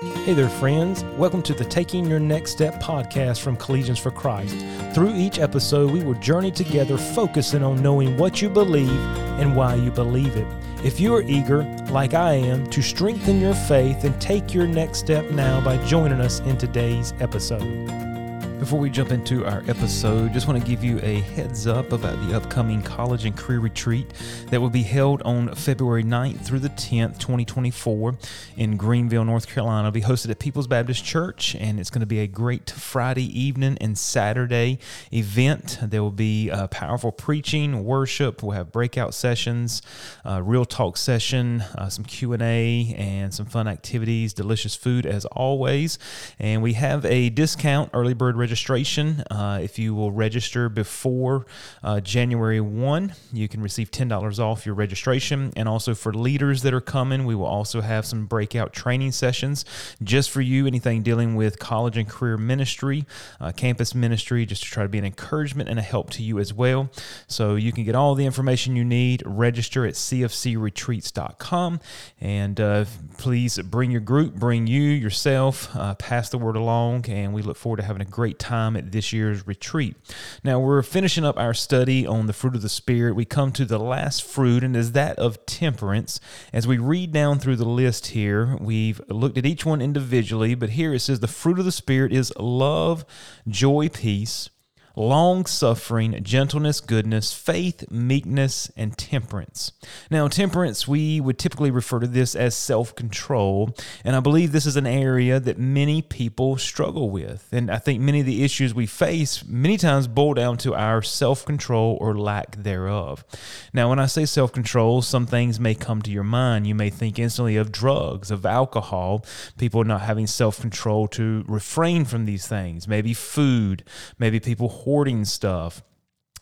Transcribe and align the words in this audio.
Hey 0.00 0.34
there, 0.34 0.48
friends. 0.48 1.04
Welcome 1.16 1.40
to 1.44 1.54
the 1.54 1.64
Taking 1.64 2.04
Your 2.06 2.18
Next 2.18 2.50
Step 2.50 2.82
podcast 2.82 3.40
from 3.40 3.56
Collegians 3.56 4.00
for 4.00 4.10
Christ. 4.10 4.56
Through 4.92 5.14
each 5.14 5.38
episode, 5.38 5.92
we 5.92 6.02
will 6.02 6.14
journey 6.14 6.50
together 6.50 6.98
focusing 6.98 7.62
on 7.62 7.80
knowing 7.80 8.16
what 8.16 8.42
you 8.42 8.50
believe 8.50 8.90
and 9.38 9.54
why 9.54 9.76
you 9.76 9.92
believe 9.92 10.34
it. 10.36 10.48
If 10.84 10.98
you 10.98 11.14
are 11.14 11.22
eager, 11.22 11.62
like 11.90 12.12
I 12.12 12.32
am, 12.34 12.66
to 12.70 12.82
strengthen 12.82 13.40
your 13.40 13.54
faith 13.54 14.02
and 14.02 14.20
take 14.20 14.52
your 14.52 14.66
next 14.66 14.98
step 14.98 15.30
now 15.30 15.60
by 15.64 15.76
joining 15.86 16.20
us 16.20 16.40
in 16.40 16.58
today's 16.58 17.14
episode. 17.20 18.13
Before 18.58 18.78
we 18.78 18.88
jump 18.88 19.10
into 19.10 19.44
our 19.44 19.64
episode, 19.68 20.32
just 20.32 20.46
want 20.46 20.62
to 20.62 20.66
give 20.66 20.84
you 20.84 21.00
a 21.02 21.20
heads 21.20 21.66
up 21.66 21.90
about 21.90 22.16
the 22.26 22.36
upcoming 22.36 22.82
college 22.82 23.24
and 23.24 23.36
career 23.36 23.58
retreat 23.58 24.06
that 24.48 24.60
will 24.60 24.70
be 24.70 24.84
held 24.84 25.20
on 25.22 25.52
February 25.56 26.04
9th 26.04 26.46
through 26.46 26.60
the 26.60 26.70
10th, 26.70 27.18
2024, 27.18 28.16
in 28.56 28.76
Greenville, 28.76 29.24
North 29.24 29.48
Carolina. 29.48 29.88
It'll 29.88 29.92
be 29.92 30.02
hosted 30.02 30.30
at 30.30 30.38
People's 30.38 30.68
Baptist 30.68 31.04
Church, 31.04 31.56
and 31.56 31.80
it's 31.80 31.90
going 31.90 32.00
to 32.00 32.06
be 32.06 32.20
a 32.20 32.28
great 32.28 32.70
Friday 32.70 33.26
evening 33.38 33.76
and 33.80 33.98
Saturday 33.98 34.78
event. 35.12 35.80
There 35.82 36.02
will 36.02 36.12
be 36.12 36.48
uh, 36.48 36.68
powerful 36.68 37.10
preaching, 37.10 37.84
worship. 37.84 38.40
We'll 38.42 38.52
have 38.52 38.70
breakout 38.70 39.14
sessions, 39.14 39.82
uh, 40.24 40.40
real 40.42 40.64
talk 40.64 40.96
session, 40.96 41.62
uh, 41.76 41.88
some 41.88 42.04
Q 42.04 42.32
and 42.32 42.42
A, 42.42 42.94
and 42.96 43.34
some 43.34 43.46
fun 43.46 43.66
activities. 43.66 44.32
Delicious 44.32 44.76
food 44.76 45.06
as 45.06 45.24
always, 45.26 45.98
and 46.38 46.62
we 46.62 46.74
have 46.74 47.04
a 47.04 47.30
discount 47.30 47.90
early 47.92 48.14
bird 48.14 48.36
registration. 48.44 49.24
Uh, 49.30 49.58
if 49.62 49.78
you 49.78 49.94
will 49.94 50.12
register 50.12 50.68
before 50.68 51.46
uh, 51.82 51.98
January 51.98 52.60
1, 52.60 53.14
you 53.32 53.48
can 53.48 53.62
receive 53.62 53.90
$10 53.90 54.38
off 54.38 54.66
your 54.66 54.74
registration. 54.74 55.50
And 55.56 55.66
also 55.66 55.94
for 55.94 56.12
leaders 56.12 56.60
that 56.60 56.74
are 56.74 56.82
coming, 56.82 57.24
we 57.24 57.34
will 57.34 57.46
also 57.46 57.80
have 57.80 58.04
some 58.04 58.26
breakout 58.26 58.74
training 58.74 59.12
sessions 59.12 59.64
just 60.02 60.30
for 60.30 60.42
you, 60.42 60.66
anything 60.66 61.02
dealing 61.02 61.36
with 61.36 61.58
college 61.58 61.96
and 61.96 62.06
career 62.06 62.36
ministry, 62.36 63.06
uh, 63.40 63.50
campus 63.52 63.94
ministry, 63.94 64.44
just 64.44 64.62
to 64.64 64.68
try 64.68 64.82
to 64.82 64.90
be 64.90 64.98
an 64.98 65.06
encouragement 65.06 65.70
and 65.70 65.78
a 65.78 65.82
help 65.82 66.10
to 66.10 66.22
you 66.22 66.38
as 66.38 66.52
well. 66.52 66.90
So 67.26 67.54
you 67.54 67.72
can 67.72 67.84
get 67.84 67.94
all 67.94 68.14
the 68.14 68.26
information 68.26 68.76
you 68.76 68.84
need, 68.84 69.22
register 69.24 69.86
at 69.86 69.94
cfcretreats.com. 69.94 71.80
And 72.20 72.60
uh, 72.60 72.84
please 73.16 73.58
bring 73.58 73.90
your 73.90 74.02
group, 74.02 74.34
bring 74.34 74.66
you, 74.66 74.82
yourself, 74.82 75.74
uh, 75.74 75.94
pass 75.94 76.28
the 76.28 76.36
word 76.36 76.56
along. 76.56 77.06
And 77.08 77.32
we 77.32 77.40
look 77.40 77.56
forward 77.56 77.78
to 77.78 77.84
having 77.84 78.02
a 78.02 78.10
great 78.10 78.33
time 78.38 78.76
at 78.76 78.92
this 78.92 79.12
year's 79.12 79.46
retreat. 79.46 79.96
Now, 80.42 80.60
we're 80.60 80.82
finishing 80.82 81.24
up 81.24 81.38
our 81.38 81.54
study 81.54 82.06
on 82.06 82.26
the 82.26 82.32
fruit 82.32 82.56
of 82.56 82.62
the 82.62 82.68
Spirit. 82.68 83.16
We 83.16 83.24
come 83.24 83.52
to 83.52 83.64
the 83.64 83.78
last 83.78 84.22
fruit, 84.22 84.62
and 84.62 84.76
is 84.76 84.92
that 84.92 85.18
of 85.18 85.44
temperance. 85.46 86.20
As 86.52 86.66
we 86.66 86.78
read 86.78 87.12
down 87.12 87.38
through 87.38 87.56
the 87.56 87.64
list 87.64 88.08
here, 88.08 88.56
we've 88.60 89.00
looked 89.08 89.38
at 89.38 89.46
each 89.46 89.64
one 89.64 89.80
individually, 89.80 90.54
but 90.54 90.70
here 90.70 90.94
it 90.94 91.00
says 91.00 91.20
the 91.20 91.28
fruit 91.28 91.58
of 91.58 91.64
the 91.64 91.72
Spirit 91.72 92.12
is 92.12 92.32
love, 92.38 93.04
joy, 93.48 93.88
peace 93.88 94.50
long 94.96 95.46
suffering, 95.46 96.22
gentleness, 96.22 96.80
goodness, 96.80 97.32
faith, 97.32 97.90
meekness, 97.90 98.70
and 98.76 98.96
temperance. 98.96 99.72
Now, 100.10 100.28
temperance, 100.28 100.86
we 100.86 101.20
would 101.20 101.38
typically 101.38 101.70
refer 101.70 102.00
to 102.00 102.06
this 102.06 102.34
as 102.34 102.54
self 102.54 102.94
control, 102.94 103.74
and 104.04 104.14
I 104.14 104.20
believe 104.20 104.52
this 104.52 104.66
is 104.66 104.76
an 104.76 104.86
area 104.86 105.40
that 105.40 105.58
many 105.58 106.02
people 106.02 106.56
struggle 106.56 107.10
with. 107.10 107.48
And 107.52 107.70
I 107.70 107.78
think 107.78 108.00
many 108.00 108.20
of 108.20 108.26
the 108.26 108.44
issues 108.44 108.74
we 108.74 108.86
face 108.86 109.44
many 109.44 109.76
times 109.76 110.06
boil 110.06 110.34
down 110.34 110.56
to 110.58 110.74
our 110.74 111.02
self 111.02 111.44
control 111.44 111.98
or 112.00 112.16
lack 112.16 112.56
thereof. 112.56 113.24
Now, 113.72 113.88
when 113.88 113.98
I 113.98 114.06
say 114.06 114.24
self 114.24 114.52
control, 114.52 115.02
some 115.02 115.26
things 115.26 115.58
may 115.58 115.74
come 115.74 116.02
to 116.02 116.10
your 116.10 116.24
mind. 116.24 116.66
You 116.66 116.74
may 116.74 116.90
think 116.90 117.18
instantly 117.18 117.56
of 117.56 117.72
drugs, 117.72 118.30
of 118.30 118.46
alcohol, 118.46 119.24
people 119.58 119.82
not 119.84 120.02
having 120.02 120.26
self 120.26 120.60
control 120.60 121.08
to 121.08 121.44
refrain 121.48 122.04
from 122.04 122.24
these 122.24 122.46
things, 122.46 122.86
maybe 122.86 123.14
food, 123.14 123.84
maybe 124.18 124.40
people 124.40 124.68
hoarding 124.84 125.24
stuff 125.24 125.82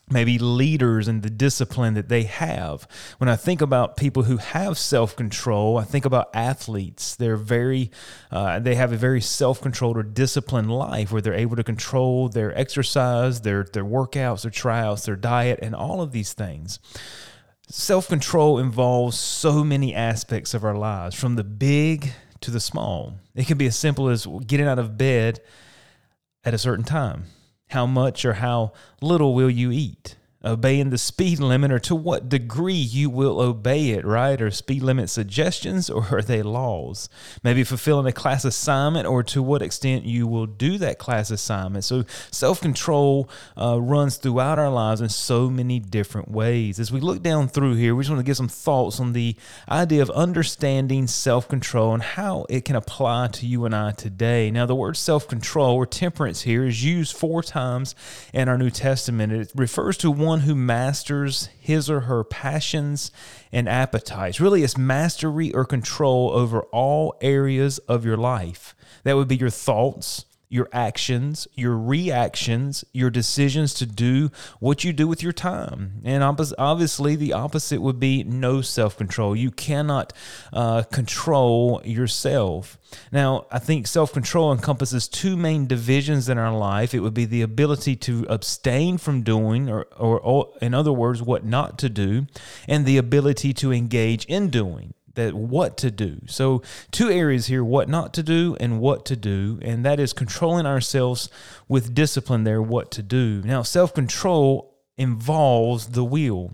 maybe 0.09 0.37
leaders 0.37 1.07
and 1.07 1.23
the 1.23 1.29
discipline 1.29 1.93
that 1.93 2.09
they 2.09 2.23
have. 2.23 2.87
When 3.17 3.29
I 3.29 3.35
think 3.35 3.61
about 3.61 3.97
people 3.97 4.23
who 4.23 4.37
have 4.37 4.77
self 4.77 5.15
control, 5.15 5.77
I 5.77 5.83
think 5.83 6.05
about 6.05 6.29
athletes. 6.33 7.15
They're 7.15 7.37
very, 7.37 7.91
uh, 8.31 8.59
they 8.59 8.75
have 8.75 8.91
a 8.91 8.97
very 8.97 9.21
self 9.21 9.61
controlled 9.61 9.97
or 9.97 10.03
disciplined 10.03 10.71
life 10.71 11.11
where 11.11 11.21
they're 11.21 11.33
able 11.33 11.55
to 11.55 11.63
control 11.63 12.29
their 12.29 12.57
exercise, 12.57 13.41
their 13.41 13.63
their 13.63 13.85
workouts, 13.85 14.43
their 14.43 14.51
tryouts, 14.51 15.05
their 15.05 15.15
diet, 15.15 15.59
and 15.61 15.75
all 15.75 16.01
of 16.01 16.11
these 16.11 16.33
things. 16.33 16.79
Self 17.69 18.07
control 18.07 18.59
involves 18.59 19.17
so 19.17 19.63
many 19.63 19.95
aspects 19.95 20.53
of 20.53 20.63
our 20.63 20.75
lives, 20.75 21.15
from 21.15 21.35
the 21.35 21.43
big 21.43 22.11
to 22.41 22.51
the 22.51 22.59
small. 22.59 23.13
It 23.35 23.47
can 23.47 23.57
be 23.57 23.67
as 23.67 23.77
simple 23.77 24.09
as 24.09 24.27
getting 24.45 24.67
out 24.67 24.79
of 24.79 24.97
bed 24.97 25.39
at 26.43 26.53
a 26.53 26.57
certain 26.57 26.83
time 26.83 27.25
how 27.73 27.85
much 27.85 28.23
or 28.23 28.33
how 28.33 28.71
little 29.01 29.33
will 29.35 29.49
you 29.49 29.71
eat? 29.71 30.15
Obeying 30.45 30.89
the 30.89 30.97
speed 30.97 31.39
limit 31.39 31.71
or 31.71 31.79
to 31.79 31.95
what 31.95 32.29
degree 32.29 32.73
you 32.73 33.09
will 33.09 33.39
obey 33.39 33.91
it, 33.91 34.05
right? 34.05 34.41
Are 34.41 34.51
speed 34.51 34.83
limit 34.83 35.09
suggestions 35.09 35.89
or 35.89 36.07
are 36.11 36.21
they 36.21 36.41
laws? 36.41 37.09
Maybe 37.43 37.63
fulfilling 37.63 38.05
a 38.07 38.11
class 38.11 38.43
assignment 38.43 39.07
or 39.07 39.23
to 39.23 39.41
what 39.41 39.61
extent 39.61 40.03
you 40.05 40.27
will 40.27 40.45
do 40.45 40.77
that 40.79 40.99
class 40.99 41.31
assignment. 41.31 41.85
So 41.85 42.03
self 42.31 42.59
control 42.59 43.29
uh, 43.57 43.79
runs 43.79 44.17
throughout 44.17 44.59
our 44.59 44.69
lives 44.69 45.01
in 45.01 45.09
so 45.09 45.49
many 45.49 45.79
different 45.79 46.29
ways. 46.29 46.79
As 46.79 46.91
we 46.91 46.99
look 46.99 47.21
down 47.21 47.47
through 47.47 47.75
here, 47.75 47.95
we 47.95 48.03
just 48.03 48.11
want 48.11 48.19
to 48.19 48.29
get 48.29 48.37
some 48.37 48.47
thoughts 48.47 48.99
on 48.99 49.13
the 49.13 49.35
idea 49.69 50.01
of 50.01 50.09
understanding 50.11 51.07
self 51.07 51.47
control 51.47 51.93
and 51.93 52.03
how 52.03 52.45
it 52.49 52.65
can 52.65 52.75
apply 52.75 53.27
to 53.27 53.45
you 53.45 53.65
and 53.65 53.75
I 53.75 53.91
today. 53.91 54.51
Now, 54.51 54.65
the 54.65 54.75
word 54.75 54.97
self 54.97 55.27
control 55.27 55.75
or 55.75 55.85
temperance 55.85 56.41
here 56.41 56.65
is 56.65 56.83
used 56.83 57.15
four 57.15 57.41
times 57.41 57.95
in 58.33 58.49
our 58.49 58.57
New 58.57 58.69
Testament. 58.69 59.31
It 59.31 59.51
refers 59.55 59.97
to 59.97 60.11
one 60.11 60.32
one 60.33 60.39
who 60.39 60.55
masters 60.55 61.47
his 61.59 61.91
or 61.91 61.99
her 62.01 62.23
passions 62.23 63.11
and 63.51 63.69
appetites. 63.69 64.39
Really, 64.39 64.63
it's 64.63 64.75
mastery 64.75 65.53
or 65.53 65.63
control 65.63 66.31
over 66.31 66.61
all 66.71 67.15
areas 67.21 67.77
of 67.87 68.03
your 68.03 68.17
life. 68.17 68.73
That 69.03 69.15
would 69.15 69.27
be 69.27 69.35
your 69.35 69.51
thoughts, 69.51 70.25
your 70.53 70.69
actions, 70.71 71.47
your 71.55 71.75
reactions, 71.75 72.85
your 72.93 73.09
decisions 73.09 73.73
to 73.73 73.87
do 73.87 74.29
what 74.59 74.83
you 74.83 74.93
do 74.93 75.07
with 75.07 75.23
your 75.23 75.33
time. 75.33 75.99
And 76.03 76.23
obviously, 76.23 77.15
the 77.15 77.33
opposite 77.33 77.81
would 77.81 77.99
be 77.99 78.23
no 78.23 78.61
self 78.61 78.95
control. 78.95 79.35
You 79.35 79.49
cannot 79.49 80.13
uh, 80.53 80.83
control 80.83 81.81
yourself. 81.83 82.77
Now, 83.11 83.47
I 83.51 83.57
think 83.57 83.87
self 83.87 84.13
control 84.13 84.51
encompasses 84.51 85.07
two 85.07 85.35
main 85.35 85.65
divisions 85.65 86.29
in 86.29 86.37
our 86.37 86.55
life. 86.55 86.93
It 86.93 86.99
would 86.99 87.15
be 87.15 87.25
the 87.25 87.41
ability 87.41 87.95
to 87.95 88.27
abstain 88.29 88.99
from 88.99 89.23
doing, 89.23 89.71
or, 89.71 89.87
or, 89.97 90.19
or 90.19 90.53
in 90.61 90.75
other 90.75 90.93
words, 90.93 91.23
what 91.23 91.43
not 91.43 91.79
to 91.79 91.89
do, 91.89 92.27
and 92.67 92.85
the 92.85 92.97
ability 92.97 93.53
to 93.53 93.73
engage 93.73 94.25
in 94.25 94.51
doing 94.51 94.93
that 95.15 95.33
what 95.33 95.77
to 95.77 95.91
do. 95.91 96.21
So 96.27 96.61
two 96.91 97.09
areas 97.09 97.47
here, 97.47 97.63
what 97.63 97.89
not 97.89 98.13
to 98.15 98.23
do 98.23 98.57
and 98.59 98.79
what 98.79 99.05
to 99.05 99.15
do, 99.15 99.59
and 99.61 99.85
that 99.85 99.99
is 99.99 100.13
controlling 100.13 100.65
ourselves 100.65 101.29
with 101.67 101.93
discipline 101.93 102.43
there 102.43 102.61
what 102.61 102.91
to 102.91 103.03
do. 103.03 103.41
Now, 103.43 103.61
self-control 103.61 104.73
involves 104.97 105.87
the 105.87 106.03
will. 106.03 106.53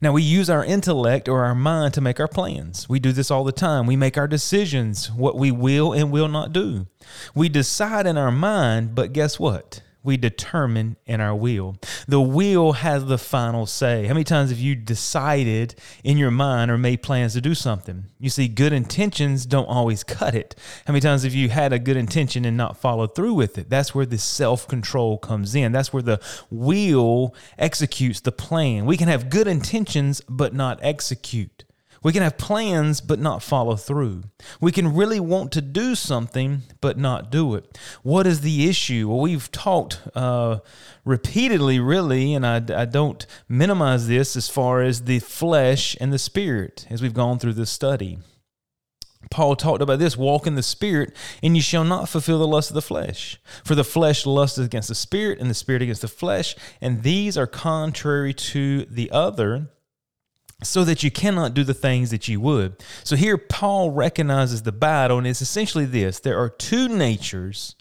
Now, 0.00 0.12
we 0.12 0.22
use 0.22 0.50
our 0.50 0.64
intellect 0.64 1.28
or 1.28 1.44
our 1.44 1.54
mind 1.54 1.94
to 1.94 2.00
make 2.00 2.18
our 2.18 2.26
plans. 2.26 2.88
We 2.88 2.98
do 2.98 3.12
this 3.12 3.30
all 3.30 3.44
the 3.44 3.52
time. 3.52 3.86
We 3.86 3.94
make 3.94 4.18
our 4.18 4.26
decisions, 4.26 5.12
what 5.12 5.36
we 5.36 5.52
will 5.52 5.92
and 5.92 6.10
will 6.10 6.26
not 6.26 6.52
do. 6.52 6.88
We 7.36 7.48
decide 7.48 8.06
in 8.06 8.18
our 8.18 8.32
mind, 8.32 8.96
but 8.96 9.12
guess 9.12 9.38
what? 9.38 9.80
We 10.02 10.16
determine 10.16 10.96
in 11.06 11.20
our 11.20 11.34
will. 11.34 11.76
The 12.08 12.20
will 12.20 12.72
has 12.72 13.04
the 13.04 13.18
final 13.18 13.66
say. 13.66 14.06
How 14.06 14.14
many 14.14 14.24
times 14.24 14.50
have 14.50 14.58
you 14.58 14.74
decided 14.74 15.74
in 16.02 16.16
your 16.18 16.30
mind 16.30 16.70
or 16.70 16.78
made 16.78 17.02
plans 17.02 17.34
to 17.34 17.40
do 17.40 17.54
something? 17.54 18.06
You 18.18 18.30
see, 18.30 18.48
good 18.48 18.72
intentions 18.72 19.46
don't 19.46 19.66
always 19.66 20.02
cut 20.04 20.34
it. 20.34 20.54
How 20.86 20.92
many 20.92 21.00
times 21.00 21.22
have 21.22 21.34
you 21.34 21.48
had 21.48 21.72
a 21.72 21.78
good 21.78 21.96
intention 21.96 22.44
and 22.44 22.56
not 22.56 22.76
followed 22.76 23.14
through 23.14 23.34
with 23.34 23.58
it? 23.58 23.70
That's 23.70 23.94
where 23.94 24.06
the 24.06 24.18
self 24.18 24.66
control 24.66 25.18
comes 25.18 25.54
in. 25.54 25.72
That's 25.72 25.92
where 25.92 26.02
the 26.02 26.20
will 26.50 27.34
executes 27.58 28.20
the 28.20 28.32
plan. 28.32 28.86
We 28.86 28.96
can 28.96 29.08
have 29.08 29.30
good 29.30 29.46
intentions 29.46 30.20
but 30.28 30.54
not 30.54 30.78
execute. 30.82 31.64
We 32.02 32.12
can 32.12 32.22
have 32.22 32.36
plans 32.36 33.00
but 33.00 33.20
not 33.20 33.42
follow 33.42 33.76
through. 33.76 34.24
We 34.60 34.72
can 34.72 34.94
really 34.94 35.20
want 35.20 35.52
to 35.52 35.60
do 35.60 35.94
something 35.94 36.62
but 36.80 36.98
not 36.98 37.30
do 37.30 37.54
it. 37.54 37.78
What 38.02 38.26
is 38.26 38.40
the 38.40 38.68
issue? 38.68 39.08
Well, 39.08 39.20
we've 39.20 39.50
talked 39.52 40.00
uh, 40.14 40.58
repeatedly, 41.04 41.78
really, 41.78 42.34
and 42.34 42.46
I, 42.46 42.56
I 42.56 42.84
don't 42.84 43.24
minimize 43.48 44.08
this 44.08 44.36
as 44.36 44.48
far 44.48 44.82
as 44.82 45.04
the 45.04 45.20
flesh 45.20 45.96
and 46.00 46.12
the 46.12 46.18
spirit 46.18 46.86
as 46.90 47.00
we've 47.02 47.14
gone 47.14 47.38
through 47.38 47.54
this 47.54 47.70
study. 47.70 48.18
Paul 49.30 49.56
talked 49.56 49.80
about 49.80 49.98
this 49.98 50.16
walk 50.16 50.46
in 50.46 50.56
the 50.56 50.62
spirit, 50.62 51.16
and 51.42 51.56
you 51.56 51.62
shall 51.62 51.84
not 51.84 52.08
fulfill 52.08 52.38
the 52.38 52.46
lust 52.46 52.70
of 52.70 52.74
the 52.74 52.82
flesh. 52.82 53.40
For 53.64 53.74
the 53.74 53.84
flesh 53.84 54.26
lusts 54.26 54.58
against 54.58 54.88
the 54.88 54.94
spirit, 54.94 55.38
and 55.38 55.48
the 55.48 55.54
spirit 55.54 55.82
against 55.82 56.02
the 56.02 56.08
flesh, 56.08 56.56
and 56.80 57.02
these 57.02 57.38
are 57.38 57.46
contrary 57.46 58.34
to 58.34 58.84
the 58.86 59.10
other 59.10 59.68
so 60.62 60.84
that 60.84 61.02
you 61.02 61.10
cannot 61.10 61.54
do 61.54 61.64
the 61.64 61.74
things 61.74 62.10
that 62.10 62.28
you 62.28 62.40
would. 62.40 62.82
So 63.04 63.16
here 63.16 63.38
Paul 63.38 63.90
recognizes 63.90 64.62
the 64.62 64.72
battle, 64.72 65.18
and 65.18 65.26
it's 65.26 65.42
essentially 65.42 65.84
this 65.84 66.20
there 66.20 66.38
are 66.38 66.48
two 66.48 66.88
natures 66.88 67.76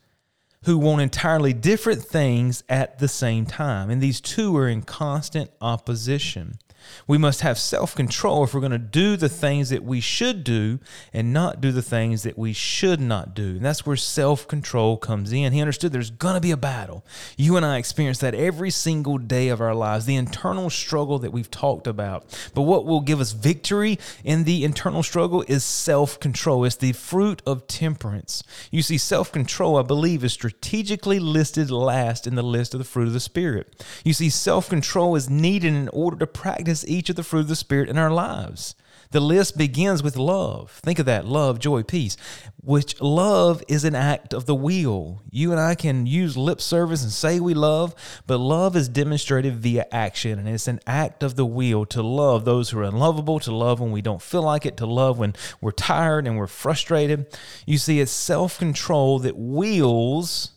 who 0.66 0.78
want 0.78 1.02
entirely 1.02 1.54
different 1.54 2.04
things 2.04 2.64
at 2.70 3.00
the 3.00 3.08
same 3.08 3.46
time, 3.46 3.90
and 3.90 4.02
these 4.02 4.22
two 4.22 4.56
are 4.58 4.68
in 4.68 4.84
constant 4.84 5.50
opposition. 5.60 6.60
We 7.08 7.18
must 7.18 7.42
have 7.42 7.58
self 7.58 7.96
control 7.96 8.44
if 8.44 8.54
we're 8.54 8.60
going 8.60 8.72
to 8.72 8.78
do 8.78 9.16
the 9.16 9.30
things 9.30 9.70
that 9.70 9.84
we 9.84 10.00
should 10.00 10.44
do 10.44 10.80
and 11.14 11.34
not 11.34 11.62
do 11.62 11.72
the 11.72 11.82
things 11.82 12.24
that 12.24 12.38
we 12.38 12.54
should 12.54 13.00
not 13.00 13.34
do. 13.34 13.52
And 13.52 13.66
that's 13.66 13.86
where 13.86 13.96
self 13.96 14.48
control 14.48 14.98
comes 14.98 15.32
in. 15.32 15.54
He 15.54 15.62
understood 15.62 15.92
there's 15.92 16.12
going 16.12 16.36
to 16.36 16.42
be 16.42 16.52
a 16.52 16.58
battle. 16.58 17.06
You 17.38 17.58
and 17.58 17.66
I 17.66 17.78
experience 17.78 18.20
that 18.20 18.36
every 18.36 18.70
single 18.70 19.18
day 19.18 19.50
of 19.50 19.62
our 19.62 19.76
lives, 19.76 20.06
the 20.06 20.16
internal 20.16 20.70
struggle 20.70 21.20
that 21.20 21.32
we've 21.32 21.52
talked 21.52 21.88
about. 21.88 22.26
But 22.54 22.64
what 22.64 22.86
will 22.86 23.02
give 23.02 23.20
us 23.20 23.32
victory 23.32 24.00
in 24.24 24.44
the 24.44 24.64
internal 24.64 25.04
struggle 25.04 25.44
is 25.48 25.64
self 25.64 26.20
control. 26.20 26.66
It's 26.66 26.76
the 26.76 26.94
fruit 26.94 27.42
of 27.46 27.68
temperance. 27.68 28.44
You 28.72 28.82
see, 28.82 28.98
self 28.98 29.32
control, 29.32 29.78
I 29.78 29.84
believe, 29.84 30.24
is 30.24 30.34
strategically 30.34 31.20
listed 31.20 31.70
last 31.70 32.28
in 32.28 32.36
the 32.36 32.44
list 32.44 32.74
of 32.74 32.78
the 32.78 32.86
fruit 32.86 33.08
of 33.08 33.14
the 33.14 33.20
Spirit. 33.20 33.86
You 34.04 34.14
see, 34.14 34.30
self 34.30 34.70
control 34.70 35.16
is 35.16 35.30
needed 35.30 35.74
in 35.74 35.90
order 35.90 36.18
to 36.18 36.28
practice 36.28 36.71
practice 36.72 36.90
each 36.90 37.10
of 37.10 37.16
the 37.18 37.24
fruit 37.24 37.42
of 37.42 37.48
the 37.50 37.56
Spirit 37.56 37.90
in 37.90 37.98
our 37.98 38.12
lives. 38.12 38.76
The 39.12 39.20
list 39.20 39.58
begins 39.58 40.02
with 40.02 40.16
love. 40.16 40.80
Think 40.84 41.00
of 41.00 41.06
that 41.06 41.26
love, 41.26 41.60
joy, 41.60 41.84
peace, 41.84 42.16
which 42.64 43.02
love 43.02 43.62
is 43.68 43.84
an 43.84 43.94
act 43.94 44.34
of 44.34 44.46
the 44.46 44.56
will. 44.56 45.22
You 45.30 45.52
and 45.52 45.60
I 45.60 45.76
can 45.76 46.06
use 46.06 46.38
lip 46.38 46.62
service 46.62 47.04
and 47.04 47.12
say 47.12 47.42
we 47.42 47.54
love, 47.54 47.94
but 48.26 48.38
love 48.38 48.78
is 48.78 48.88
demonstrated 48.88 49.56
via 49.56 49.86
action, 49.92 50.40
and 50.40 50.48
it's 50.48 50.70
an 50.70 50.80
act 50.88 51.24
of 51.24 51.36
the 51.36 51.46
will 51.46 51.86
to 51.88 52.02
love 52.02 52.46
those 52.46 52.70
who 52.70 52.80
are 52.80 52.84
unlovable, 52.84 53.42
to 53.42 53.54
love 53.54 53.82
when 53.82 53.92
we 53.92 54.02
don't 54.02 54.22
feel 54.22 54.44
like 54.44 54.66
it, 54.66 54.78
to 54.78 54.86
love 54.86 55.20
when 55.20 55.36
we're 55.60 55.72
tired 55.72 56.26
and 56.26 56.38
we're 56.38 56.48
frustrated. 56.48 57.26
You 57.66 57.80
see, 57.80 58.00
it's 58.00 58.14
self 58.14 58.58
control 58.58 59.20
that 59.20 59.36
wills 59.36 60.54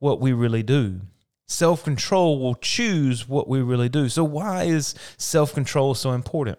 what 0.00 0.20
we 0.20 0.32
really 0.32 0.64
do 0.64 1.02
self 1.52 1.84
control 1.84 2.40
will 2.40 2.54
choose 2.56 3.28
what 3.28 3.48
we 3.48 3.60
really 3.60 3.88
do. 3.88 4.08
So, 4.08 4.24
why 4.24 4.64
is 4.64 4.94
self 5.18 5.54
control 5.54 5.94
so 5.94 6.12
important? 6.12 6.58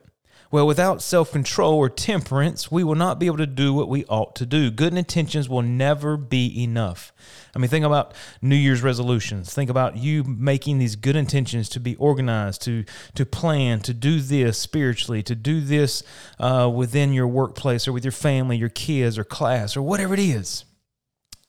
Well, 0.54 0.68
without 0.68 1.02
self 1.02 1.32
control 1.32 1.74
or 1.74 1.90
temperance, 1.90 2.72
we 2.72 2.84
will 2.84 2.94
not 2.94 3.18
be 3.18 3.26
able 3.26 3.38
to 3.38 3.48
do 3.48 3.74
what 3.74 3.90
we 3.90 4.06
ought 4.06 4.36
to 4.36 4.46
do. 4.46 4.70
Good 4.70 4.94
intentions 4.94 5.50
will 5.50 5.64
never 5.64 6.16
be 6.16 6.64
enough. 6.64 7.12
I 7.56 7.60
mean, 7.60 7.70
think 7.70 7.84
about 7.84 8.14
New 8.40 8.56
Year's 8.56 8.84
resolutions. 8.84 9.52
Think 9.52 9.72
about 9.72 9.98
you 9.98 10.24
making 10.24 10.78
these 10.78 10.96
good 10.96 11.16
intentions 11.16 11.70
to 11.70 11.80
be 11.80 11.96
organized, 11.96 12.62
to 12.66 12.86
to 13.16 13.26
plan, 13.26 13.80
to 13.80 13.96
do 13.96 14.20
this 14.20 14.60
spiritually, 14.60 15.24
to 15.24 15.34
do 15.34 15.60
this 15.60 16.04
uh, 16.40 16.72
within 16.72 17.14
your 17.14 17.28
workplace 17.28 17.88
or 17.88 17.92
with 17.92 18.06
your 18.06 18.12
family, 18.12 18.56
your 18.56 18.70
kids, 18.70 19.18
or 19.18 19.24
class, 19.24 19.76
or 19.76 19.82
whatever 19.82 20.14
it 20.14 20.20
is. 20.20 20.66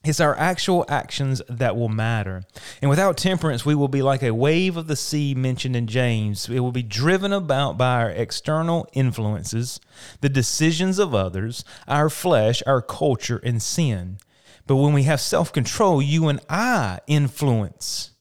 It's 0.05 0.19
our 0.19 0.35
actual 0.37 0.85
actions 0.87 1.41
that 1.49 1.75
will 1.75 1.89
matter. 1.89 2.43
And 2.81 2.89
without 2.89 3.17
temperance, 3.17 3.65
we 3.65 3.75
will 3.75 3.87
be 3.87 4.01
like 4.01 4.21
a 4.21 4.33
wave 4.33 4.77
of 4.77 4.87
the 4.87 4.95
sea 4.95 5.33
mentioned 5.33 5.75
in 5.75 5.87
James. 5.87 6.47
It 6.47 6.59
will 6.59 6.71
be 6.71 6.83
driven 6.83 7.33
about 7.33 7.77
by 7.77 8.01
our 8.03 8.09
external 8.11 8.87
influences, 8.93 9.79
the 10.21 10.29
decisions 10.29 10.99
of 10.99 11.15
others, 11.15 11.65
our 11.87 12.09
flesh, 12.09 12.61
our 12.67 12.81
culture, 12.81 13.41
and 13.43 13.61
sin. 13.61 14.19
But 14.67 14.77
when 14.77 14.93
we 14.93 15.03
have 15.03 15.21
self 15.21 15.51
control, 15.51 16.01
you 16.01 16.27
and 16.27 16.39
I 16.49 16.99
influence 17.07 18.11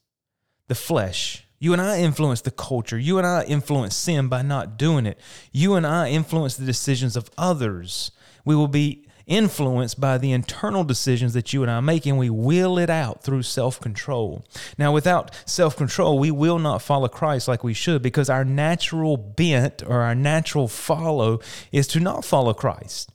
the 0.68 0.74
flesh. 0.74 1.46
You 1.58 1.72
and 1.72 1.80
I 1.80 2.00
influence 2.00 2.42
the 2.42 2.50
culture. 2.50 2.98
You 2.98 3.18
and 3.18 3.26
I 3.26 3.44
influence 3.44 3.96
sin 3.96 4.28
by 4.28 4.42
not 4.42 4.76
doing 4.76 5.06
it. 5.06 5.18
You 5.52 5.74
and 5.74 5.86
I 5.86 6.10
influence 6.10 6.56
the 6.56 6.66
decisions 6.66 7.16
of 7.16 7.30
others. 7.38 8.10
We 8.44 8.54
will 8.54 8.68
be 8.68 9.03
influenced 9.26 10.00
by 10.00 10.18
the 10.18 10.32
internal 10.32 10.84
decisions 10.84 11.34
that 11.34 11.52
you 11.52 11.62
and 11.62 11.70
I 11.70 11.80
make, 11.80 12.06
and 12.06 12.18
we 12.18 12.30
will 12.30 12.78
it 12.78 12.90
out 12.90 13.22
through 13.22 13.42
self 13.42 13.80
control. 13.80 14.44
Now, 14.78 14.92
without 14.92 15.30
self 15.46 15.76
control, 15.76 16.18
we 16.18 16.30
will 16.30 16.58
not 16.58 16.82
follow 16.82 17.08
Christ 17.08 17.48
like 17.48 17.64
we 17.64 17.74
should 17.74 18.02
because 18.02 18.28
our 18.28 18.44
natural 18.44 19.16
bent 19.16 19.82
or 19.82 20.02
our 20.02 20.14
natural 20.14 20.68
follow 20.68 21.40
is 21.72 21.86
to 21.88 22.00
not 22.00 22.24
follow 22.24 22.54
Christ. 22.54 23.10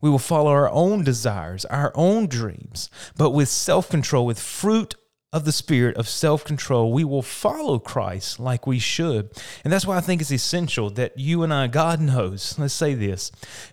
We 0.00 0.10
will 0.10 0.18
follow 0.18 0.50
our 0.50 0.70
own 0.70 1.02
desires, 1.02 1.64
our 1.64 1.92
own 1.94 2.28
dreams, 2.28 2.88
but 3.16 3.30
with 3.30 3.48
self 3.48 3.88
control, 3.88 4.26
with 4.26 4.38
fruit 4.38 4.94
of 5.32 5.44
the 5.44 5.52
spirit 5.52 5.96
of 5.96 6.08
self 6.08 6.44
control, 6.44 6.92
we 6.92 7.04
will 7.04 7.22
follow 7.22 7.78
Christ 7.78 8.40
like 8.40 8.66
we 8.66 8.78
should. 8.78 9.30
And 9.62 9.72
that's 9.72 9.86
why 9.86 9.96
I 9.96 10.00
think 10.00 10.20
it's 10.20 10.32
essential 10.32 10.90
that 10.90 11.18
you 11.18 11.42
and 11.42 11.52
I, 11.52 11.66
God 11.66 12.00
knows, 12.00 12.58
let's 12.58 12.74
say 12.74 12.94
this 12.94 13.30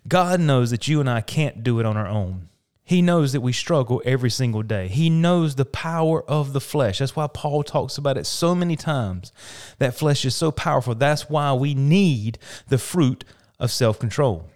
God 0.07 0.39
knows 0.39 0.71
that 0.71 0.87
you 0.87 0.99
and 0.99 1.09
I 1.09 1.21
can't 1.21 1.63
do 1.63 1.79
it 1.79 1.85
on 1.85 1.97
our 1.97 2.07
own. 2.07 2.49
He 2.87 3.01
knows 3.01 3.33
that 3.33 3.41
we 3.41 3.51
struggle 3.51 3.99
every 4.05 4.29
single 4.29 4.61
day. 4.61 4.87
He 4.89 5.09
knows 5.09 5.55
the 5.55 5.65
power 5.65 6.23
of 6.29 6.53
the 6.53 6.61
flesh. 6.61 6.99
That's 6.99 7.15
why 7.15 7.25
Paul 7.25 7.63
talks 7.63 7.97
about 7.97 8.15
it 8.15 8.27
so 8.27 8.53
many 8.53 8.75
times. 8.75 9.31
That 9.79 9.95
flesh 9.95 10.23
is 10.23 10.35
so 10.35 10.51
powerful. 10.51 10.93
That's 10.93 11.27
why 11.27 11.51
we 11.53 11.73
need 11.73 12.37
the 12.67 12.77
fruit 12.77 13.23
of 13.59 13.71
self 13.71 13.97
control. 13.97 14.49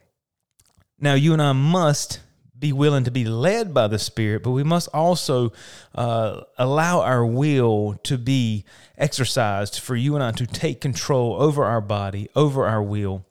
Now, 1.00 1.14
you 1.14 1.34
and 1.34 1.42
I 1.42 1.54
must 1.54 2.20
be 2.60 2.74
willing 2.74 3.06
to 3.06 3.12
be 3.12 3.26
led 3.26 3.74
by 3.74 3.88
the 3.88 4.00
Spirit, 4.00 4.44
but 4.44 4.52
we 4.52 4.64
must 4.64 4.90
also 4.94 5.54
uh, 5.96 6.42
allow 6.58 7.02
our 7.02 7.26
will 7.26 8.00
to 8.04 8.18
be 8.18 8.66
exercised 8.98 9.80
for 9.80 9.96
you 9.96 10.16
and 10.16 10.24
I 10.24 10.32
to 10.32 10.46
take 10.46 10.82
control 10.82 11.42
over 11.42 11.64
our 11.64 11.82
body, 11.82 12.30
over 12.36 12.66
our 12.66 12.84
will. 12.84 13.26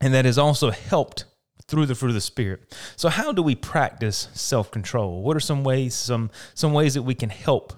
And 0.00 0.14
that 0.14 0.26
is 0.26 0.38
also 0.38 0.70
helped 0.70 1.26
through 1.66 1.86
the 1.86 1.94
fruit 1.94 2.08
of 2.08 2.14
the 2.14 2.20
Spirit. 2.20 2.74
So, 2.96 3.08
how 3.08 3.32
do 3.32 3.42
we 3.42 3.54
practice 3.54 4.28
self 4.32 4.70
control? 4.70 5.22
What 5.22 5.36
are 5.36 5.40
some 5.40 5.62
ways, 5.62 5.94
some, 5.94 6.30
some 6.54 6.72
ways 6.72 6.94
that 6.94 7.02
we 7.02 7.14
can 7.14 7.30
help 7.30 7.74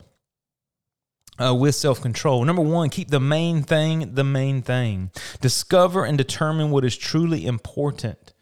uh, 1.39 1.55
with 1.55 1.75
self 1.75 2.01
control. 2.01 2.45
Number 2.45 2.63
one, 2.63 2.91
keep 2.91 3.11
the 3.11 3.21
main 3.21 3.63
thing 3.63 4.15
the 4.15 4.25
main 4.25 4.63
thing. 4.63 5.11
Discover 5.41 6.05
and 6.05 6.17
determine 6.17 6.71
what 6.71 6.85
is 6.85 6.97
truly 6.97 7.45
important 7.47 8.34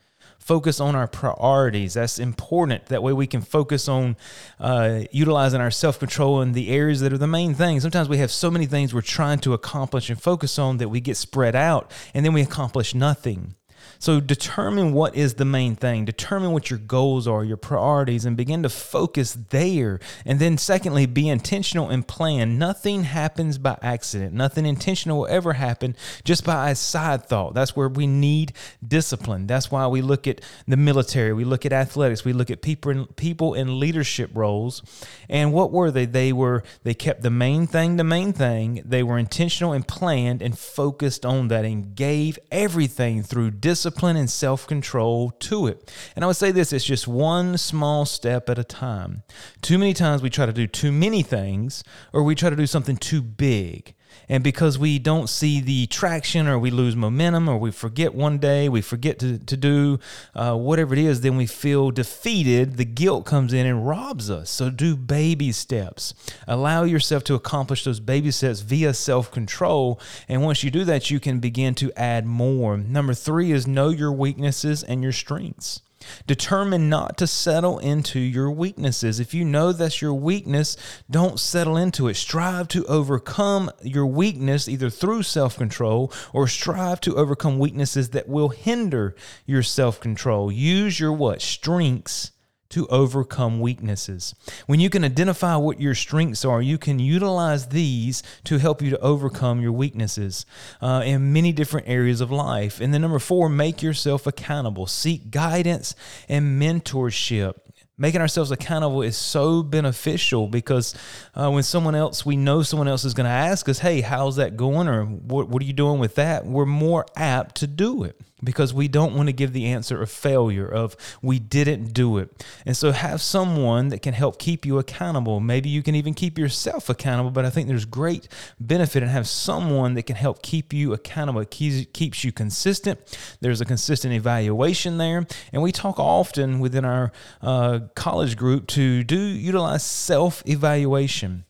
focus 0.42 0.80
on 0.80 0.96
our 0.96 1.06
priorities. 1.06 1.94
That's 1.94 2.18
important. 2.18 2.86
That 2.86 3.02
way 3.02 3.12
we 3.12 3.26
can 3.26 3.42
focus 3.42 3.88
on 3.88 4.16
uh, 4.58 5.02
utilizing 5.12 5.60
our 5.60 5.70
self 5.70 5.98
control 5.98 6.40
in 6.42 6.52
the 6.52 6.70
areas 6.70 7.00
that 7.00 7.12
are 7.12 7.18
the 7.18 7.26
main 7.26 7.54
things. 7.54 7.82
Sometimes 7.82 8.08
we 8.08 8.18
have 8.18 8.30
so 8.30 8.50
many 8.50 8.66
things 8.66 8.92
we're 8.92 9.02
trying 9.02 9.38
to 9.40 9.54
accomplish 9.54 10.10
and 10.10 10.20
focus 10.20 10.58
on 10.58 10.78
that 10.78 10.88
we 10.88 11.00
get 11.00 11.16
spread 11.16 11.54
out 11.54 11.90
and 12.12 12.24
then 12.24 12.32
we 12.32 12.42
accomplish 12.42 12.94
nothing. 12.94 13.54
So 13.98 14.20
determine 14.20 14.92
what 14.92 15.14
is 15.14 15.34
the 15.34 15.44
main 15.44 15.76
thing, 15.76 16.04
determine 16.04 16.52
what 16.52 16.70
your 16.70 16.78
goals 16.78 17.28
are, 17.28 17.44
your 17.44 17.56
priorities, 17.56 18.24
and 18.24 18.36
begin 18.36 18.62
to 18.64 18.68
focus 18.68 19.36
there. 19.50 20.00
And 20.26 20.40
then, 20.40 20.58
secondly, 20.58 21.06
be 21.06 21.28
intentional 21.28 21.88
and 21.88 22.06
plan. 22.06 22.58
Nothing 22.58 23.04
happens 23.04 23.58
by 23.58 23.78
accident, 23.80 24.34
nothing 24.34 24.66
intentional 24.66 25.20
will 25.20 25.28
ever 25.28 25.54
happen 25.54 25.96
just 26.24 26.44
by 26.44 26.70
a 26.70 26.74
side 26.74 27.26
thought. 27.26 27.54
That's 27.54 27.76
where 27.76 27.88
we 27.88 28.06
need 28.06 28.52
discipline. 28.86 29.46
That's 29.46 29.70
why 29.70 29.86
we 29.86 30.02
look 30.02 30.26
at 30.26 30.40
the 30.66 30.76
military, 30.76 31.32
we 31.32 31.44
look 31.44 31.64
at 31.64 31.72
athletics, 31.72 32.24
we 32.24 32.32
look 32.32 32.50
at 32.50 32.62
people 32.62 32.90
in, 32.90 33.06
people 33.06 33.54
in 33.54 33.78
leadership 33.78 34.30
roles. 34.34 34.82
And 35.28 35.52
what 35.52 35.70
were 35.70 35.90
they? 35.90 36.06
They 36.06 36.32
were, 36.32 36.62
they 36.82 36.94
kept 36.94 37.22
the 37.22 37.30
main 37.30 37.66
thing 37.66 37.92
the 37.96 38.04
main 38.04 38.32
thing. 38.32 38.82
They 38.84 39.02
were 39.02 39.18
intentional 39.18 39.72
and 39.72 39.86
planned 39.86 40.42
and 40.42 40.58
focused 40.58 41.24
on 41.24 41.48
that 41.48 41.64
and 41.64 41.94
gave 41.94 42.38
everything 42.50 43.22
through 43.22 43.52
discipline 43.52 43.71
discipline 43.72 44.18
and 44.18 44.28
self 44.28 44.66
control 44.66 45.30
to 45.30 45.66
it. 45.66 45.90
And 46.14 46.22
I 46.22 46.26
would 46.26 46.36
say 46.36 46.50
this 46.50 46.74
it's 46.74 46.84
just 46.84 47.08
one 47.08 47.56
small 47.56 48.04
step 48.04 48.50
at 48.50 48.58
a 48.58 48.64
time. 48.64 49.22
Too 49.62 49.78
many 49.78 49.94
times 49.94 50.20
we 50.20 50.28
try 50.28 50.44
to 50.44 50.52
do 50.52 50.66
too 50.66 50.92
many 50.92 51.22
things 51.22 51.82
or 52.12 52.22
we 52.22 52.34
try 52.34 52.50
to 52.50 52.56
do 52.56 52.66
something 52.66 52.98
too 52.98 53.22
big. 53.22 53.94
And 54.28 54.42
because 54.42 54.78
we 54.78 54.98
don't 54.98 55.28
see 55.28 55.60
the 55.60 55.86
traction 55.86 56.46
or 56.46 56.58
we 56.58 56.70
lose 56.70 56.96
momentum 56.96 57.48
or 57.48 57.58
we 57.58 57.70
forget 57.70 58.14
one 58.14 58.38
day, 58.38 58.68
we 58.68 58.80
forget 58.80 59.18
to, 59.18 59.38
to 59.38 59.56
do 59.56 59.98
uh, 60.34 60.56
whatever 60.56 60.94
it 60.94 61.00
is, 61.00 61.20
then 61.20 61.36
we 61.36 61.46
feel 61.46 61.90
defeated. 61.90 62.76
The 62.76 62.84
guilt 62.84 63.26
comes 63.26 63.52
in 63.52 63.66
and 63.66 63.86
robs 63.86 64.30
us. 64.30 64.50
So 64.50 64.70
do 64.70 64.96
baby 64.96 65.52
steps. 65.52 66.14
Allow 66.46 66.84
yourself 66.84 67.24
to 67.24 67.34
accomplish 67.34 67.84
those 67.84 68.00
baby 68.00 68.30
steps 68.30 68.60
via 68.60 68.94
self 68.94 69.30
control. 69.30 70.00
And 70.28 70.42
once 70.42 70.62
you 70.62 70.70
do 70.70 70.84
that, 70.84 71.10
you 71.10 71.20
can 71.20 71.40
begin 71.40 71.74
to 71.76 71.92
add 71.96 72.26
more. 72.26 72.76
Number 72.76 73.14
three 73.14 73.52
is 73.52 73.66
know 73.66 73.88
your 73.88 74.12
weaknesses 74.12 74.82
and 74.82 75.02
your 75.02 75.12
strengths. 75.12 75.82
Determine 76.26 76.88
not 76.88 77.16
to 77.18 77.26
settle 77.26 77.78
into 77.78 78.18
your 78.18 78.50
weaknesses. 78.50 79.20
If 79.20 79.34
you 79.34 79.44
know 79.44 79.72
that's 79.72 80.02
your 80.02 80.14
weakness, 80.14 80.76
don't 81.10 81.38
settle 81.40 81.76
into 81.76 82.08
it. 82.08 82.14
Strive 82.14 82.68
to 82.68 82.84
overcome 82.86 83.70
your 83.82 84.06
weakness 84.06 84.68
either 84.68 84.90
through 84.90 85.22
self 85.22 85.56
control 85.56 86.12
or 86.32 86.46
strive 86.48 87.00
to 87.02 87.16
overcome 87.16 87.58
weaknesses 87.58 88.10
that 88.10 88.28
will 88.28 88.50
hinder 88.50 89.14
your 89.46 89.62
self 89.62 90.00
control. 90.00 90.50
Use 90.50 90.98
your 91.00 91.12
what? 91.12 91.40
Strengths 91.42 92.32
to 92.72 92.86
overcome 92.88 93.60
weaknesses. 93.60 94.34
When 94.66 94.80
you 94.80 94.90
can 94.90 95.04
identify 95.04 95.56
what 95.56 95.80
your 95.80 95.94
strengths 95.94 96.44
are, 96.44 96.60
you 96.60 96.78
can 96.78 96.98
utilize 96.98 97.68
these 97.68 98.22
to 98.44 98.58
help 98.58 98.82
you 98.82 98.90
to 98.90 98.98
overcome 99.00 99.60
your 99.60 99.72
weaknesses 99.72 100.46
uh, 100.80 101.02
in 101.04 101.32
many 101.32 101.52
different 101.52 101.88
areas 101.88 102.20
of 102.20 102.30
life. 102.30 102.80
And 102.80 102.92
then, 102.92 103.02
number 103.02 103.18
four, 103.18 103.48
make 103.48 103.82
yourself 103.82 104.26
accountable. 104.26 104.86
Seek 104.86 105.30
guidance 105.30 105.94
and 106.28 106.60
mentorship 106.60 107.54
making 107.98 108.20
ourselves 108.20 108.50
accountable 108.50 109.02
is 109.02 109.16
so 109.16 109.62
beneficial 109.62 110.48
because 110.48 110.94
uh, 111.34 111.50
when 111.50 111.62
someone 111.62 111.94
else 111.94 112.24
we 112.24 112.36
know 112.36 112.62
someone 112.62 112.88
else 112.88 113.04
is 113.04 113.14
going 113.14 113.26
to 113.26 113.30
ask 113.30 113.68
us 113.68 113.78
hey 113.78 114.00
how's 114.00 114.36
that 114.36 114.56
going 114.56 114.88
or 114.88 115.04
what, 115.04 115.48
what 115.48 115.62
are 115.62 115.66
you 115.66 115.72
doing 115.72 116.00
with 116.00 116.14
that 116.14 116.44
we're 116.44 116.66
more 116.66 117.04
apt 117.16 117.56
to 117.56 117.66
do 117.66 118.02
it 118.02 118.18
because 118.42 118.74
we 118.74 118.88
don't 118.88 119.14
want 119.14 119.28
to 119.28 119.32
give 119.32 119.52
the 119.52 119.66
answer 119.66 120.02
of 120.02 120.10
failure 120.10 120.66
of 120.66 120.96
we 121.22 121.38
didn't 121.38 121.92
do 121.92 122.18
it. 122.18 122.44
And 122.66 122.76
so 122.76 122.92
have 122.92 123.20
someone 123.20 123.88
that 123.88 124.02
can 124.02 124.14
help 124.14 124.38
keep 124.38 124.66
you 124.66 124.78
accountable. 124.78 125.40
Maybe 125.40 125.68
you 125.68 125.82
can 125.82 125.94
even 125.94 126.14
keep 126.14 126.38
yourself 126.38 126.88
accountable 126.88 127.30
but 127.30 127.44
i 127.44 127.50
think 127.50 127.68
there's 127.68 127.84
great 127.84 128.28
benefit 128.60 129.02
in 129.02 129.08
have 129.08 129.28
someone 129.28 129.94
that 129.94 130.04
can 130.04 130.16
help 130.16 130.42
keep 130.42 130.72
you 130.72 130.92
accountable. 130.92 131.40
It 131.40 131.50
keeps, 131.50 132.24
you 132.24 132.32
consistent. 132.32 133.00
There's 133.40 133.60
a 133.60 133.64
consistent 133.64 134.14
evaluation 134.14 134.98
there. 134.98 135.26
And 135.52 135.62
we 135.62 135.72
talk 135.72 135.98
often 135.98 136.60
within 136.60 136.84
our 136.84 137.12
uh, 137.40 137.80
college 137.94 138.36
group 138.36 138.66
to 138.68 139.04
do 139.04 139.18
utilize 139.18 139.84
self-evaluation 139.84 141.44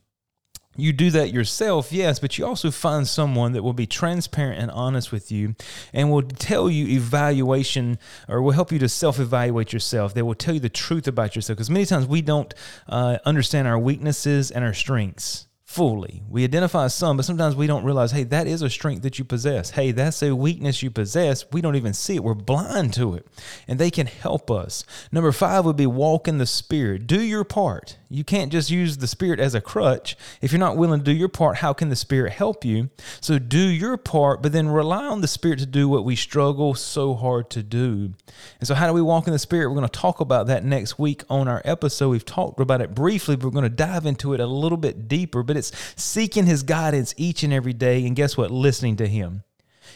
you 0.76 0.92
do 0.92 1.10
that 1.10 1.32
yourself, 1.32 1.92
yes, 1.92 2.18
but 2.18 2.38
you 2.38 2.46
also 2.46 2.70
find 2.70 3.06
someone 3.06 3.52
that 3.52 3.62
will 3.62 3.72
be 3.72 3.86
transparent 3.86 4.60
and 4.60 4.70
honest 4.70 5.12
with 5.12 5.30
you 5.30 5.54
and 5.92 6.10
will 6.10 6.22
tell 6.22 6.70
you 6.70 6.86
evaluation 6.88 7.98
or 8.28 8.40
will 8.40 8.52
help 8.52 8.72
you 8.72 8.78
to 8.78 8.88
self 8.88 9.18
evaluate 9.18 9.72
yourself. 9.72 10.14
They 10.14 10.22
will 10.22 10.34
tell 10.34 10.54
you 10.54 10.60
the 10.60 10.68
truth 10.68 11.06
about 11.06 11.36
yourself 11.36 11.58
because 11.58 11.70
many 11.70 11.84
times 11.84 12.06
we 12.06 12.22
don't 12.22 12.54
uh, 12.88 13.18
understand 13.24 13.68
our 13.68 13.78
weaknesses 13.78 14.50
and 14.50 14.64
our 14.64 14.74
strengths 14.74 15.46
fully. 15.72 16.22
We 16.28 16.44
identify 16.44 16.88
some, 16.88 17.16
but 17.16 17.24
sometimes 17.24 17.56
we 17.56 17.66
don't 17.66 17.84
realize, 17.84 18.12
hey, 18.12 18.24
that 18.24 18.46
is 18.46 18.60
a 18.60 18.68
strength 18.68 19.02
that 19.02 19.18
you 19.18 19.24
possess. 19.24 19.70
Hey, 19.70 19.90
that's 19.90 20.22
a 20.22 20.36
weakness 20.36 20.82
you 20.82 20.90
possess. 20.90 21.46
We 21.50 21.62
don't 21.62 21.76
even 21.76 21.94
see 21.94 22.16
it. 22.16 22.22
We're 22.22 22.34
blind 22.34 22.92
to 22.94 23.14
it. 23.14 23.26
And 23.66 23.78
they 23.78 23.90
can 23.90 24.06
help 24.06 24.50
us. 24.50 24.84
Number 25.10 25.32
five 25.32 25.64
would 25.64 25.76
be 25.76 25.86
walk 25.86 26.28
in 26.28 26.36
the 26.36 26.44
Spirit. 26.44 27.06
Do 27.06 27.22
your 27.22 27.44
part. 27.44 27.96
You 28.10 28.22
can't 28.22 28.52
just 28.52 28.70
use 28.70 28.98
the 28.98 29.06
Spirit 29.06 29.40
as 29.40 29.54
a 29.54 29.62
crutch. 29.62 30.14
If 30.42 30.52
you're 30.52 30.58
not 30.58 30.76
willing 30.76 31.00
to 31.00 31.04
do 31.04 31.16
your 31.16 31.30
part, 31.30 31.56
how 31.56 31.72
can 31.72 31.88
the 31.88 31.96
Spirit 31.96 32.34
help 32.34 32.62
you? 32.62 32.90
So 33.22 33.38
do 33.38 33.58
your 33.58 33.96
part, 33.96 34.42
but 34.42 34.52
then 34.52 34.68
rely 34.68 35.06
on 35.06 35.22
the 35.22 35.26
Spirit 35.28 35.60
to 35.60 35.66
do 35.66 35.88
what 35.88 36.04
we 36.04 36.14
struggle 36.14 36.74
so 36.74 37.14
hard 37.14 37.48
to 37.50 37.62
do. 37.62 38.12
And 38.60 38.68
so, 38.68 38.74
how 38.74 38.86
do 38.86 38.92
we 38.92 39.00
walk 39.00 39.26
in 39.26 39.32
the 39.32 39.38
Spirit? 39.38 39.68
We're 39.68 39.76
going 39.76 39.88
to 39.88 39.98
talk 39.98 40.20
about 40.20 40.48
that 40.48 40.62
next 40.62 40.98
week 40.98 41.24
on 41.30 41.48
our 41.48 41.62
episode. 41.64 42.10
We've 42.10 42.24
talked 42.24 42.60
about 42.60 42.82
it 42.82 42.94
briefly, 42.94 43.36
but 43.36 43.46
we're 43.46 43.52
going 43.52 43.62
to 43.62 43.70
dive 43.70 44.04
into 44.04 44.34
it 44.34 44.40
a 44.40 44.46
little 44.46 44.76
bit 44.76 45.08
deeper. 45.08 45.42
But 45.42 45.56
seeking 45.96 46.46
His 46.46 46.62
guidance 46.62 47.14
each 47.16 47.42
and 47.42 47.52
every 47.52 47.72
day. 47.72 48.04
And 48.06 48.16
guess 48.16 48.36
what? 48.36 48.50
Listening 48.50 48.96
to 48.96 49.06
Him. 49.06 49.44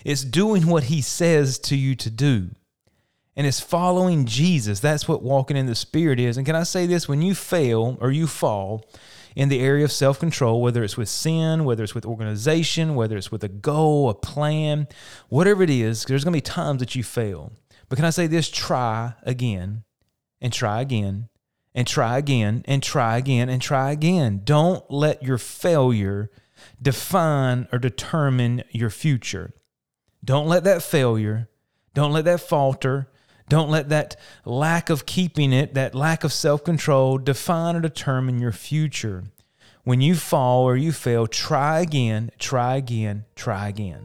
It's 0.04 0.22
doing 0.22 0.66
what 0.66 0.84
He 0.84 1.00
says 1.00 1.58
to 1.60 1.76
you 1.76 1.94
to 1.96 2.10
do. 2.10 2.50
And 3.34 3.46
it's 3.46 3.60
following 3.60 4.24
Jesus. 4.24 4.80
That's 4.80 5.08
what 5.08 5.22
walking 5.22 5.56
in 5.56 5.66
the 5.66 5.74
Spirit 5.74 6.20
is. 6.20 6.36
And 6.36 6.46
can 6.46 6.56
I 6.56 6.62
say 6.62 6.86
this? 6.86 7.08
When 7.08 7.20
you 7.20 7.34
fail 7.34 7.98
or 8.00 8.10
you 8.10 8.26
fall, 8.26 8.88
in 9.36 9.50
the 9.50 9.60
area 9.60 9.84
of 9.84 9.92
self 9.92 10.18
control, 10.18 10.62
whether 10.62 10.82
it's 10.82 10.96
with 10.96 11.10
sin, 11.10 11.64
whether 11.64 11.84
it's 11.84 11.94
with 11.94 12.06
organization, 12.06 12.94
whether 12.94 13.16
it's 13.16 13.30
with 13.30 13.44
a 13.44 13.48
goal, 13.48 14.08
a 14.08 14.14
plan, 14.14 14.88
whatever 15.28 15.62
it 15.62 15.70
is, 15.70 16.04
there's 16.06 16.24
going 16.24 16.32
to 16.32 16.36
be 16.36 16.40
times 16.40 16.80
that 16.80 16.94
you 16.94 17.04
fail. 17.04 17.52
But 17.88 17.96
can 17.96 18.06
I 18.06 18.10
say 18.10 18.26
this? 18.26 18.48
Try 18.48 19.12
again 19.22 19.84
and 20.40 20.52
try 20.52 20.80
again 20.80 21.28
and 21.76 21.86
try 21.86 22.16
again 22.16 22.64
and 22.64 22.82
try 22.82 23.18
again 23.18 23.50
and 23.50 23.60
try 23.60 23.92
again. 23.92 24.40
Don't 24.42 24.90
let 24.90 25.22
your 25.22 25.36
failure 25.36 26.30
define 26.80 27.68
or 27.70 27.78
determine 27.78 28.64
your 28.70 28.88
future. 28.88 29.52
Don't 30.24 30.48
let 30.48 30.64
that 30.64 30.82
failure, 30.82 31.48
don't 31.94 32.12
let 32.12 32.24
that 32.24 32.40
falter, 32.40 33.08
don't 33.48 33.70
let 33.70 33.90
that 33.90 34.16
lack 34.44 34.90
of 34.90 35.06
keeping 35.06 35.52
it, 35.52 35.74
that 35.74 35.94
lack 35.94 36.24
of 36.24 36.32
self 36.32 36.64
control, 36.64 37.18
define 37.18 37.76
or 37.76 37.80
determine 37.80 38.40
your 38.40 38.52
future. 38.52 39.24
When 39.84 40.00
you 40.00 40.16
fall 40.16 40.64
or 40.64 40.76
you 40.76 40.90
fail, 40.90 41.28
try 41.28 41.80
again, 41.80 42.30
try 42.38 42.76
again, 42.76 43.26
try 43.36 43.68
again. 43.68 44.04